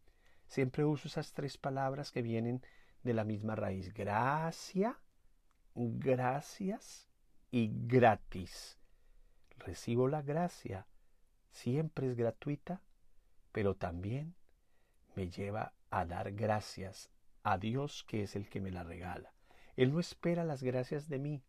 Siempre 0.48 0.84
uso 0.84 1.06
esas 1.06 1.34
tres 1.34 1.56
palabras 1.56 2.10
que 2.10 2.20
vienen 2.20 2.62
de 3.04 3.14
la 3.14 3.22
misma 3.22 3.54
raíz. 3.54 3.94
Gracia, 3.94 4.98
gracias 5.76 7.08
y 7.52 7.70
gratis. 7.86 8.76
Recibo 9.58 10.08
la 10.08 10.22
gracia, 10.22 10.88
siempre 11.52 12.08
es 12.08 12.16
gratuita, 12.16 12.82
pero 13.52 13.76
también 13.76 14.34
me 15.14 15.30
lleva 15.30 15.74
a 15.90 16.04
dar 16.04 16.32
gracias 16.32 17.11
a 17.42 17.58
Dios 17.58 18.04
que 18.04 18.22
es 18.22 18.36
el 18.36 18.48
que 18.48 18.60
me 18.60 18.70
la 18.70 18.84
regala. 18.84 19.34
Él 19.76 19.92
no 19.92 20.00
espera 20.00 20.44
las 20.44 20.62
gracias 20.62 21.08
de 21.08 21.18
mí, 21.18 21.42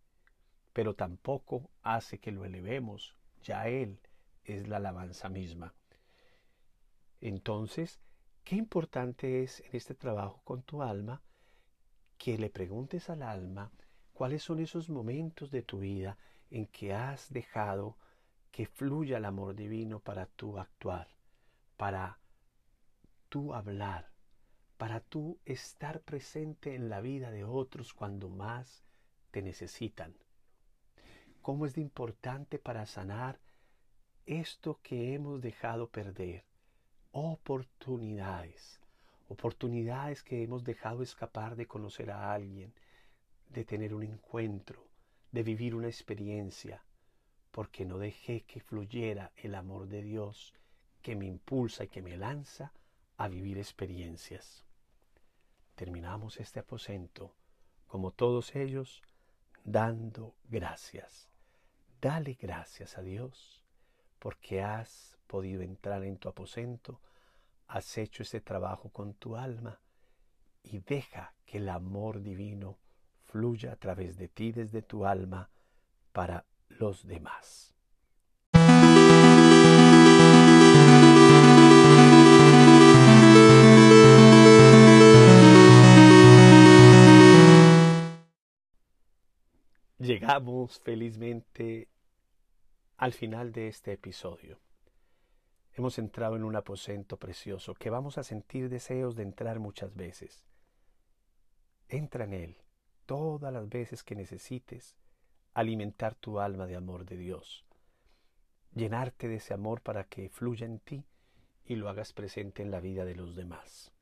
pero 0.71 0.95
tampoco 0.95 1.69
hace 1.82 2.19
que 2.19 2.32
lo 2.32 2.45
elevemos, 2.45 3.15
ya 3.41 3.67
Él 3.67 3.99
es 4.43 4.67
la 4.67 4.77
alabanza 4.77 5.29
misma. 5.29 5.73
Entonces, 7.21 7.99
qué 8.43 8.56
importante 8.56 9.43
es 9.43 9.62
en 9.62 9.75
este 9.75 9.95
trabajo 9.95 10.41
con 10.43 10.63
tu 10.63 10.82
alma 10.82 11.21
que 12.17 12.38
le 12.38 12.49
preguntes 12.49 13.10
al 13.10 13.21
alma 13.23 13.71
¿Cuáles 14.13 14.43
son 14.43 14.60
esos 14.60 14.89
momentos 14.89 15.49
de 15.49 15.63
tu 15.63 15.79
vida 15.79 16.17
en 16.51 16.67
que 16.67 16.93
has 16.93 17.34
dejado 17.34 17.97
que 18.51 18.67
fluya 18.67 19.17
el 19.17 19.25
amor 19.25 19.56
divino 19.56 19.99
para 19.99 20.27
tú 20.27 20.60
actuar, 20.60 21.08
para 21.77 22.19
tú 23.27 23.56
hablar, 23.56 24.12
para 24.84 25.00
tú 25.00 25.39
estar 25.46 26.02
presente 26.02 26.76
en 26.76 26.89
la 26.89 27.00
vida 27.00 27.32
de 27.32 27.46
otros 27.46 27.93
cuando 27.93 28.28
más 28.28 28.84
te 29.32 29.41
necesitan? 29.41 30.13
¿Cómo 31.41 31.65
es 31.65 31.76
de 31.76 31.80
importante 31.80 32.60
para 32.60 32.86
sanar 32.86 33.39
esto 34.26 34.82
que 34.84 35.13
hemos 35.13 35.39
dejado 35.39 35.88
perder? 35.88 36.43
Oportunidades, 37.13 38.82
oportunidades 39.30 40.22
que 40.22 40.43
hemos 40.43 40.65
dejado 40.65 41.02
escapar 41.02 41.56
de 41.56 41.65
conocer 41.65 42.12
a 42.12 42.34
alguien, 42.34 42.74
de 43.52 43.63
tener 43.63 43.93
un 43.93 44.04
encuentro, 44.04 44.86
de 45.32 45.43
vivir 45.43 45.76
una 45.76 45.88
experiencia, 45.88 46.84
porque 47.52 47.86
no 47.86 48.00
dejé 48.00 48.41
que 48.41 48.60
fluyera 48.60 49.32
el 49.38 49.56
amor 49.56 49.88
de 49.88 50.02
Dios 50.02 50.54
que 51.02 51.15
me 51.15 51.26
impulsa 51.26 51.86
y 51.86 51.88
que 51.88 52.02
me 52.02 52.17
lanza 52.17 52.74
a 53.15 53.30
vivir 53.30 53.58
experiencias. 53.58 54.65
Terminamos 55.75 56.39
este 56.39 56.59
aposento, 56.59 57.36
como 57.88 58.12
todos 58.12 58.55
ellos, 58.55 59.01
dando 59.63 60.36
gracias. 60.49 61.29
Dale 62.01 62.38
gracias 62.39 62.97
a 62.97 63.01
Dios 63.01 63.63
porque 64.19 64.62
has 64.62 65.17
podido 65.27 65.62
entrar 65.62 66.03
en 66.03 66.17
tu 66.17 66.29
aposento, 66.29 67.01
has 67.67 67.97
hecho 67.97 68.23
ese 68.23 68.39
trabajo 68.39 68.89
con 68.89 69.13
tu 69.15 69.36
alma 69.36 69.79
y 70.63 70.79
deja 70.79 71.33
que 71.45 71.57
el 71.57 71.69
amor 71.69 72.21
divino 72.21 72.77
fluya 73.21 73.73
a 73.73 73.75
través 73.75 74.17
de 74.17 74.27
ti 74.27 74.51
desde 74.51 74.81
tu 74.81 75.05
alma 75.05 75.49
para 76.12 76.45
los 76.69 77.05
demás. 77.05 77.75
Llegamos 90.04 90.82
felizmente 90.82 91.88
al 92.98 93.13
final 93.13 93.54
de 93.54 93.70
este 93.70 93.94
episodio. 93.94 94.60
Hemos 95.76 95.98
entrado 95.98 96.36
en 96.36 96.44
un 96.44 96.58
aposento 96.58 97.16
precioso 97.16 97.74
que 97.74 97.89
vamos 97.89 98.18
a 98.18 98.24
sentir 98.24 98.68
deseos 98.68 99.16
de 99.16 99.24
entrar 99.24 99.60
muchas 99.60 99.96
veces. 99.96 100.44
Entra 101.88 102.26
en 102.26 102.34
él 102.34 102.58
todas 103.06 103.54
las 103.54 103.70
veces 103.70 104.04
que 104.04 104.13
necesites 104.13 104.98
alimentar 105.54 106.16
tu 106.16 106.42
alma 106.42 106.68
de 106.68 106.76
amor 106.76 107.06
de 107.06 107.16
Dios, 107.16 107.63
llenarte 108.76 109.30
de 109.30 109.36
ese 109.36 109.54
amor 109.54 109.80
para 109.80 110.04
que 110.04 110.28
fluya 110.28 110.66
en 110.66 110.80
ti 110.80 111.06
y 111.63 111.76
lo 111.76 111.88
hagas 111.88 112.12
presente 112.12 112.62
en 112.62 112.72
la 112.72 112.82
vida 112.82 113.06
de 113.06 113.16
los 113.16 113.38
demás. 113.38 113.94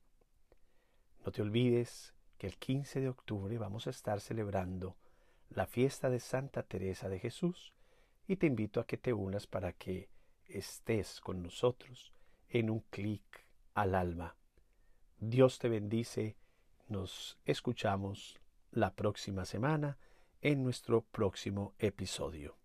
No 1.24 1.32
te 1.32 1.44
olvides 1.44 2.16
que 2.40 2.48
el 2.48 2.58
15 2.58 3.02
de 3.02 3.10
octubre 3.10 3.56
vamos 3.60 3.86
a 3.86 3.92
estar 3.92 4.20
celebrando 4.20 4.96
la 5.54 5.66
fiesta 5.66 6.10
de 6.10 6.20
Santa 6.20 6.64
Teresa 6.64 7.10
de 7.10 7.20
Jesús 7.20 7.74
y 8.28 8.38
te 8.38 8.48
invito 8.48 8.80
a 8.80 8.88
que 8.88 8.98
te 8.98 9.14
unas 9.14 9.48
para 9.48 9.74
que 9.74 10.10
estés 10.46 11.20
con 11.20 11.44
nosotros 11.44 12.14
en 12.50 12.70
un 12.70 12.80
clic 12.90 13.46
al 13.74 13.96
alma. 13.96 14.36
Dios 15.20 15.60
te 15.60 15.70
bendice, 15.70 16.38
nos 16.88 17.38
escuchamos 17.46 18.40
la 18.72 18.94
próxima 18.96 19.46
semana 19.46 19.98
en 20.42 20.64
nuestro 20.64 21.02
próximo 21.02 21.74
episodio. 21.80 22.61